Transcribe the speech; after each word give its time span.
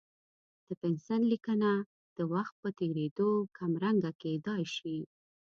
د 0.67 0.69
پنسل 0.81 1.21
لیکنه 1.33 1.71
د 2.17 2.19
وخت 2.33 2.53
په 2.61 2.69
تېرېدو 2.79 3.29
کمرنګه 3.57 4.11
کېدای 4.21 4.63
شي. 4.75 4.97